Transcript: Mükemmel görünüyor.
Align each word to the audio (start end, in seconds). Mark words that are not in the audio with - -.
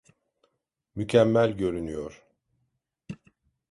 Mükemmel 0.95 1.51
görünüyor. 1.57 2.23